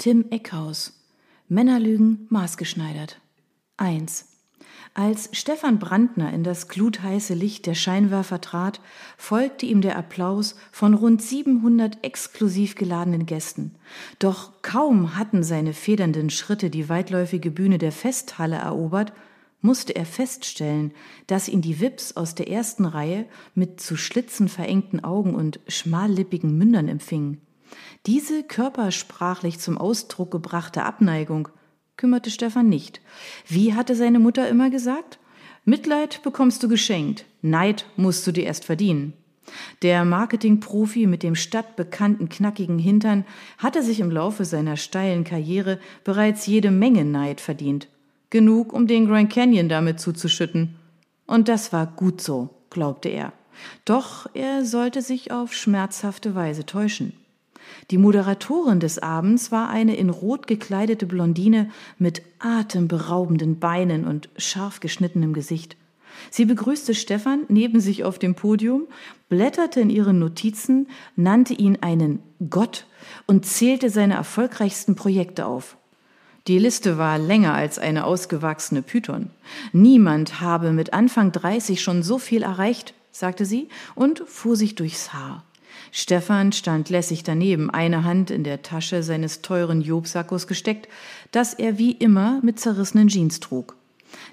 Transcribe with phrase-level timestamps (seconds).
[0.00, 0.92] Tim Eckhaus.
[1.48, 3.20] Männerlügen maßgeschneidert.
[3.78, 4.26] 1.
[4.94, 8.80] Als Stefan Brandner in das glutheiße Licht der Scheinwerfer trat,
[9.16, 13.74] folgte ihm der Applaus von rund 700 exklusiv geladenen Gästen.
[14.20, 19.12] Doch kaum hatten seine federnden Schritte die weitläufige Bühne der Festhalle erobert,
[19.62, 20.92] musste er feststellen,
[21.26, 23.26] dass ihn die Wips aus der ersten Reihe
[23.56, 27.40] mit zu Schlitzen verengten Augen und schmallippigen Mündern empfingen.
[28.06, 31.48] Diese körpersprachlich zum Ausdruck gebrachte Abneigung
[31.96, 33.00] kümmerte Stefan nicht.
[33.46, 35.18] Wie hatte seine Mutter immer gesagt?
[35.64, 39.12] Mitleid bekommst du geschenkt, Neid musst du dir erst verdienen.
[39.82, 43.24] Der Marketingprofi mit dem stadtbekannten knackigen Hintern
[43.58, 47.88] hatte sich im Laufe seiner steilen Karriere bereits jede Menge Neid verdient.
[48.30, 50.76] Genug, um den Grand Canyon damit zuzuschütten.
[51.26, 53.32] Und das war gut so, glaubte er.
[53.84, 57.12] Doch er sollte sich auf schmerzhafte Weise täuschen.
[57.90, 64.80] Die Moderatorin des Abends war eine in Rot gekleidete Blondine mit atemberaubenden Beinen und scharf
[64.80, 65.76] geschnittenem Gesicht.
[66.30, 68.86] Sie begrüßte Stefan neben sich auf dem Podium,
[69.28, 72.86] blätterte in ihren Notizen, nannte ihn einen Gott
[73.26, 75.76] und zählte seine erfolgreichsten Projekte auf.
[76.46, 79.30] Die Liste war länger als eine ausgewachsene Python.
[79.72, 85.12] Niemand habe mit Anfang 30 schon so viel erreicht, sagte sie und fuhr sich durchs
[85.12, 85.44] Haar.
[85.92, 90.88] Stefan stand lässig daneben, eine Hand in der Tasche seines teuren Jobsackos gesteckt,
[91.32, 93.76] das er wie immer mit zerrissenen Jeans trug.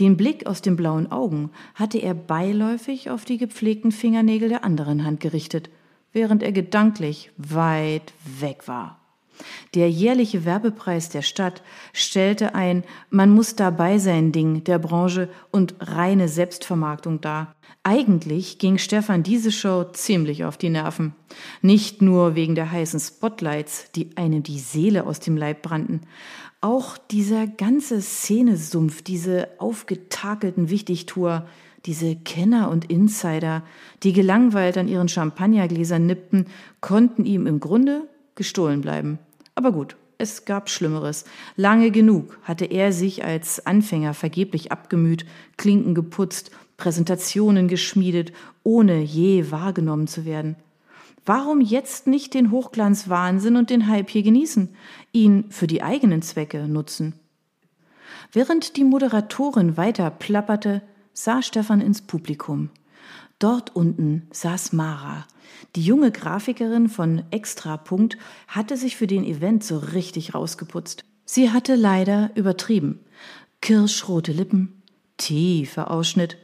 [0.00, 5.04] Den Blick aus den blauen Augen hatte er beiläufig auf die gepflegten Fingernägel der anderen
[5.04, 5.70] Hand gerichtet,
[6.12, 8.98] während er gedanklich weit weg war.
[9.74, 15.74] Der jährliche Werbepreis der Stadt stellte ein Man muss dabei sein Ding der Branche und
[15.80, 17.54] reine Selbstvermarktung dar.
[17.82, 21.14] Eigentlich ging Stefan diese Show ziemlich auf die Nerven.
[21.62, 26.02] Nicht nur wegen der heißen Spotlights, die einem die Seele aus dem Leib brannten.
[26.60, 31.46] Auch dieser ganze Szenesumpf, diese aufgetakelten Wichtigtour,
[31.86, 33.62] diese Kenner und Insider,
[34.02, 36.46] die gelangweilt an ihren Champagnergläsern nippten,
[36.80, 39.18] konnten ihm im Grunde gestohlen bleiben.
[39.58, 41.24] Aber gut, es gab Schlimmeres.
[41.56, 45.26] Lange genug hatte er sich als Anfänger vergeblich abgemüht,
[45.56, 48.32] Klinken geputzt, Präsentationen geschmiedet,
[48.62, 50.54] ohne je wahrgenommen zu werden.
[51.26, 54.76] Warum jetzt nicht den Hochglanzwahnsinn und den Hype hier genießen,
[55.10, 57.14] ihn für die eigenen Zwecke nutzen?
[58.30, 60.82] Während die Moderatorin weiter plapperte,
[61.12, 62.70] sah Stefan ins Publikum.
[63.38, 65.26] Dort unten saß Mara.
[65.76, 68.18] Die junge Grafikerin von Extrapunkt
[68.48, 71.04] hatte sich für den Event so richtig rausgeputzt.
[71.24, 73.00] Sie hatte leider übertrieben.
[73.60, 74.82] Kirschrote Lippen,
[75.18, 76.36] tiefer Ausschnitt,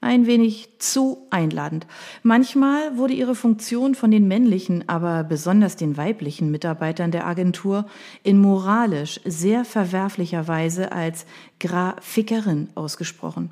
[0.00, 1.86] ein wenig zu einladend.
[2.22, 7.86] Manchmal wurde ihre Funktion von den männlichen, aber besonders den weiblichen Mitarbeitern der Agentur
[8.22, 11.26] in moralisch sehr verwerflicher Weise als
[11.58, 13.50] Grafikerin ausgesprochen.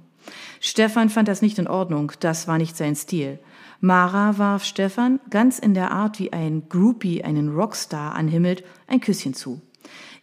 [0.61, 3.39] Stefan fand das nicht in Ordnung, das war nicht sein Stil.
[3.81, 9.35] Mara warf Stefan, ganz in der Art wie ein Groupie einen Rockstar anhimmelt, ein Küsschen
[9.35, 9.61] zu.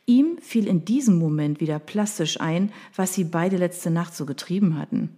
[0.07, 4.77] Ihm fiel in diesem Moment wieder plastisch ein, was sie beide letzte Nacht so getrieben
[4.77, 5.09] hatten.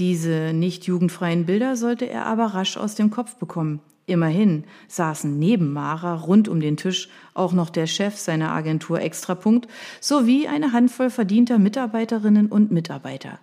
[0.00, 3.80] Diese nicht jugendfreien Bilder sollte er aber rasch aus dem Kopf bekommen.
[4.06, 9.68] Immerhin saßen neben Mara rund um den Tisch auch noch der Chef seiner Agentur Extrapunkt
[10.00, 13.38] sowie eine Handvoll verdienter Mitarbeiterinnen und Mitarbeiter.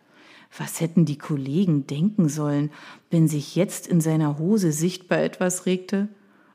[0.57, 2.71] Was hätten die Kollegen denken sollen,
[3.11, 6.09] wenn sich jetzt in seiner Hose sichtbar etwas regte?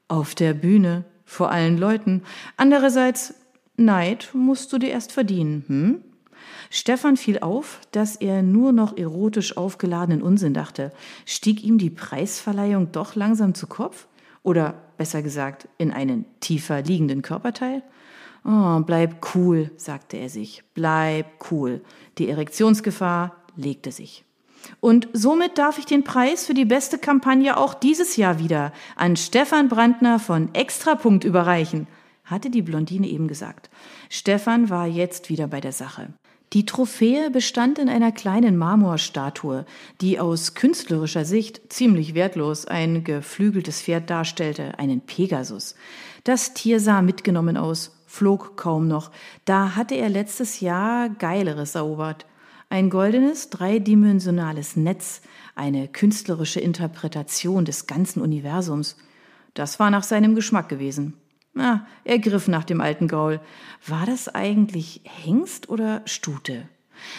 [0.09, 2.23] Auf der Bühne, vor allen Leuten.
[2.57, 3.35] Andererseits,
[3.77, 6.05] Neid musst du dir erst verdienen, hm?
[6.71, 10.93] Stefan fiel auf, dass er nur noch erotisch aufgeladenen Unsinn dachte.
[11.25, 14.09] Stieg ihm die Preisverleihung doch langsam zu Kopf?
[14.43, 17.83] Oder besser gesagt, in einen tiefer liegenden Körperteil?
[18.45, 20.65] Oh, bleib cool, sagte er sich.
[20.75, 21.81] Bleib cool.
[22.19, 24.25] Die Erektionsgefahr legte sich.
[24.81, 29.17] Und somit darf ich den Preis für die beste Kampagne auch dieses Jahr wieder an
[29.17, 31.87] Stefan Brandner von Extrapunkt überreichen,
[32.25, 33.69] hatte die Blondine eben gesagt.
[34.09, 36.15] Stefan war jetzt wieder bei der Sache.
[36.53, 39.67] Die Trophäe bestand in einer kleinen Marmorstatue,
[40.01, 45.75] die aus künstlerischer Sicht ziemlich wertlos ein geflügeltes Pferd darstellte, einen Pegasus.
[46.23, 49.11] Das Tier sah mitgenommen aus, flog kaum noch.
[49.45, 52.25] Da hatte er letztes Jahr Geileres erobert.
[52.75, 55.21] Ein goldenes, dreidimensionales Netz,
[55.55, 58.97] eine künstlerische Interpretation des ganzen Universums.
[59.55, 61.15] Das war nach seinem Geschmack gewesen.
[61.53, 63.39] Na, er griff nach dem alten Gaul.
[63.87, 66.69] War das eigentlich Hengst oder Stute?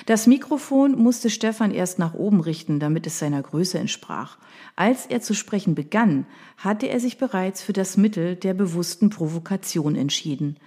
[0.05, 4.37] Das Mikrofon musste Stefan erst nach oben richten, damit es seiner Größe entsprach.
[4.75, 6.25] Als er zu sprechen begann,
[6.57, 10.57] hatte er sich bereits für das Mittel der bewussten Provokation entschieden.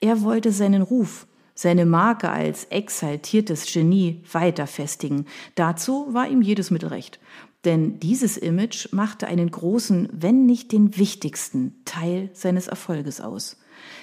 [0.00, 5.26] Er wollte seinen Ruf, seine Marke als exaltiertes Genie weiter festigen.
[5.54, 7.20] Dazu war ihm jedes Mittel recht.
[7.64, 13.56] Denn dieses Image machte einen großen, wenn nicht den wichtigsten Teil seines Erfolges aus.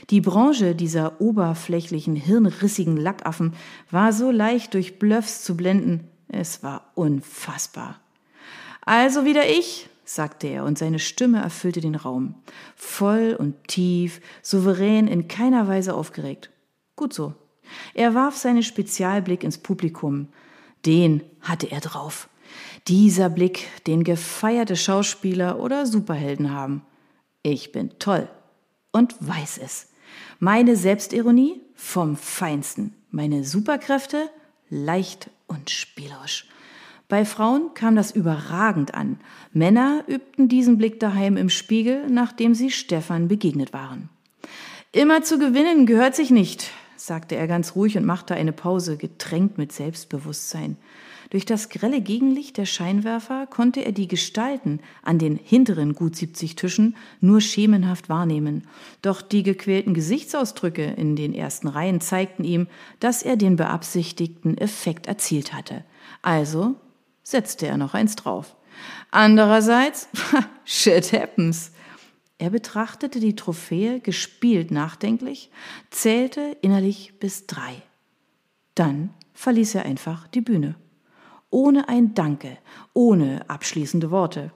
[0.09, 3.53] Die Branche dieser oberflächlichen, hirnrissigen Lackaffen
[3.89, 7.99] war so leicht durch Bluffs zu blenden, es war unfassbar.
[8.83, 12.35] Also wieder ich, sagte er, und seine Stimme erfüllte den Raum.
[12.75, 16.49] Voll und tief, souverän, in keiner Weise aufgeregt.
[16.95, 17.33] Gut so.
[17.93, 20.27] Er warf seinen Spezialblick ins Publikum.
[20.85, 22.29] Den hatte er drauf.
[22.87, 26.81] Dieser Blick, den gefeierte Schauspieler oder Superhelden haben.
[27.43, 28.27] Ich bin toll
[28.91, 29.89] und weiß es.
[30.39, 32.93] Meine Selbstironie vom Feinsten.
[33.09, 34.29] Meine Superkräfte
[34.69, 36.47] leicht und spielerisch.
[37.07, 39.19] Bei Frauen kam das überragend an.
[39.51, 44.09] Männer übten diesen Blick daheim im Spiegel, nachdem sie Stefan begegnet waren.
[44.93, 46.71] Immer zu gewinnen gehört sich nicht,
[47.05, 50.77] sagte er ganz ruhig und machte eine Pause, getränkt mit Selbstbewusstsein.
[51.31, 56.57] Durch das grelle Gegenlicht der Scheinwerfer konnte er die Gestalten an den hinteren gut 70
[56.57, 58.67] Tischen nur schemenhaft wahrnehmen.
[59.01, 62.67] Doch die gequälten Gesichtsausdrücke in den ersten Reihen zeigten ihm,
[62.99, 65.85] dass er den beabsichtigten Effekt erzielt hatte.
[66.21, 66.75] Also
[67.23, 68.57] setzte er noch eins drauf.
[69.09, 70.09] Andererseits,
[70.65, 71.70] shit happens.
[72.41, 75.51] Er betrachtete die Trophäe gespielt nachdenklich,
[75.91, 77.83] zählte innerlich bis drei.
[78.73, 80.75] Dann verließ er einfach die Bühne
[81.51, 82.57] ohne ein Danke,
[82.93, 84.51] ohne abschließende Worte.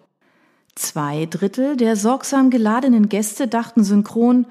[0.73, 4.47] Zwei Drittel der sorgsam geladenen Gäste dachten synchron,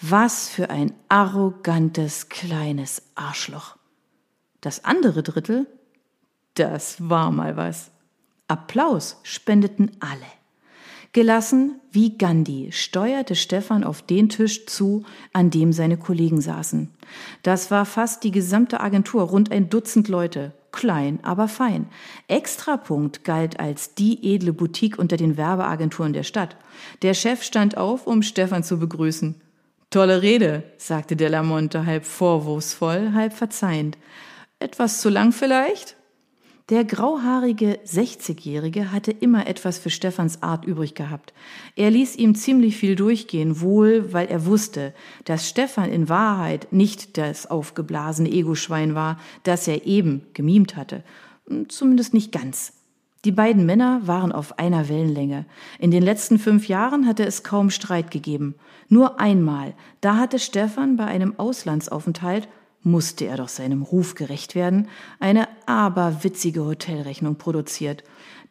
[0.00, 3.76] was für ein arrogantes kleines Arschloch.
[4.60, 5.66] Das andere Drittel,
[6.54, 7.90] das war mal was.
[8.48, 10.41] Applaus spendeten alle.
[11.14, 15.04] Gelassen wie Gandhi steuerte Stefan auf den Tisch zu,
[15.34, 16.88] an dem seine Kollegen saßen.
[17.42, 21.86] Das war fast die gesamte Agentur, rund ein Dutzend Leute, klein, aber fein.
[22.28, 26.56] Extrapunkt galt als die edle Boutique unter den Werbeagenturen der Stadt.
[27.02, 29.38] Der Chef stand auf, um Stefan zu begrüßen.
[29.90, 33.98] Tolle Rede, sagte Delamonte halb vorwurfsvoll, halb verzeihend.
[34.58, 35.96] Etwas zu lang vielleicht?
[36.68, 41.34] Der grauhaarige 60-Jährige hatte immer etwas für Stefans Art übrig gehabt.
[41.74, 44.94] Er ließ ihm ziemlich viel durchgehen, wohl weil er wusste,
[45.24, 51.02] dass Stefan in Wahrheit nicht das aufgeblasene Egoschwein war, das er eben gemimt hatte.
[51.68, 52.72] Zumindest nicht ganz.
[53.24, 55.46] Die beiden Männer waren auf einer Wellenlänge.
[55.78, 58.56] In den letzten fünf Jahren hatte es kaum Streit gegeben.
[58.88, 62.48] Nur einmal, da hatte Stefan bei einem Auslandsaufenthalt
[62.82, 64.88] musste er doch seinem Ruf gerecht werden,
[65.20, 68.04] eine aberwitzige Hotelrechnung produziert,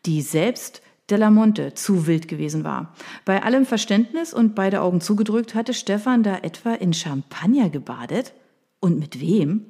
[0.05, 2.93] die selbst Delamonte zu wild gewesen war.
[3.25, 8.33] Bei allem Verständnis und beide Augen zugedrückt hatte Stefan da etwa in Champagner gebadet?
[8.79, 9.65] Und mit wem?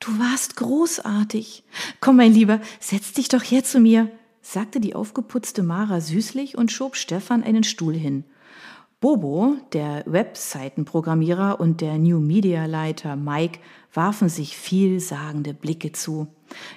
[0.00, 1.62] Du warst großartig.
[2.00, 4.10] Komm, mein Lieber, setz dich doch her zu mir,
[4.42, 8.24] sagte die aufgeputzte Mara süßlich und schob Stefan einen Stuhl hin.
[9.00, 13.58] Bobo, der Webseitenprogrammierer und der New Media Leiter Mike
[13.94, 16.26] warfen sich vielsagende Blicke zu.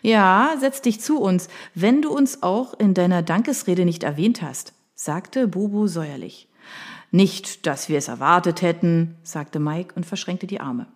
[0.01, 4.71] Ja, setz dich zu uns, wenn du uns auch in deiner Dankesrede nicht erwähnt hast,
[4.95, 6.47] sagte Bobo säuerlich.
[7.11, 10.87] Nicht, dass wir es erwartet hätten, sagte Mike und verschränkte die Arme.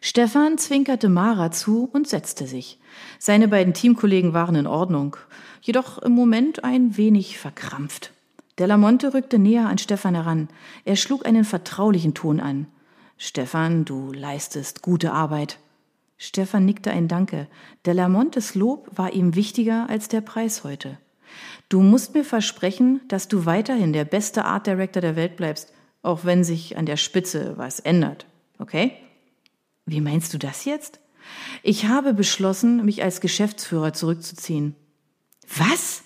[0.00, 2.78] Stefan zwinkerte Mara zu und setzte sich.
[3.18, 5.16] Seine beiden Teamkollegen waren in Ordnung,
[5.62, 8.12] jedoch im Moment ein wenig verkrampft.
[8.58, 10.48] Delamonte rückte näher an Stefan heran.
[10.84, 12.66] Er schlug einen vertraulichen Ton an.
[13.18, 15.58] Stefan, du leistest gute Arbeit.
[16.18, 17.48] Stefan nickte ein Danke.
[17.84, 20.98] Delamontes Lob war ihm wichtiger als der Preis heute.
[21.68, 25.72] Du musst mir versprechen, dass du weiterhin der beste Art Director der Welt bleibst,
[26.02, 28.26] auch wenn sich an der Spitze was ändert.
[28.58, 28.92] Okay?
[29.84, 31.00] Wie meinst du das jetzt?
[31.62, 34.74] Ich habe beschlossen, mich als Geschäftsführer zurückzuziehen.
[35.56, 36.02] Was?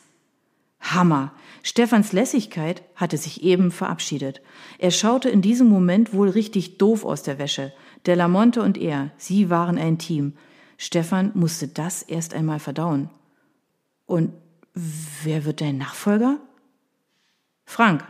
[0.80, 1.32] Hammer.
[1.62, 4.40] Stefans Lässigkeit hatte sich eben verabschiedet.
[4.78, 7.72] Er schaute in diesem Moment wohl richtig doof aus der Wäsche.
[8.06, 10.34] Der Lamonte und er, sie waren ein Team.
[10.78, 13.10] Stefan musste das erst einmal verdauen.
[14.06, 14.32] Und
[14.74, 16.38] wer wird dein Nachfolger?
[17.64, 18.04] Frank.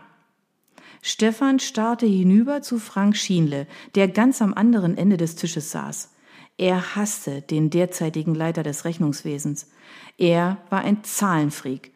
[1.02, 6.10] Stefan starrte hinüber zu Frank Schienle, der ganz am anderen Ende des Tisches saß.
[6.58, 9.70] Er hasste den derzeitigen Leiter des Rechnungswesens.
[10.18, 11.92] Er war ein Zahlenfreak.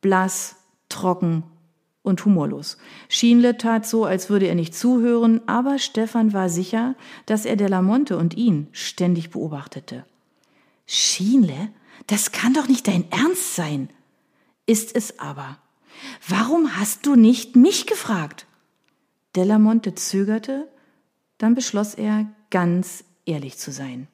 [0.00, 0.56] Blass,
[0.94, 1.42] trocken
[2.02, 2.78] und humorlos.
[3.08, 6.94] Schienle tat so, als würde er nicht zuhören, aber Stefan war sicher,
[7.26, 10.04] dass er Delamonte und ihn ständig beobachtete.
[10.86, 11.70] Schienle?
[12.06, 13.88] Das kann doch nicht dein Ernst sein.
[14.66, 15.58] Ist es aber.
[16.28, 18.46] Warum hast du nicht mich gefragt?
[19.34, 20.68] Delamonte zögerte,
[21.38, 24.08] dann beschloss er, ganz ehrlich zu sein.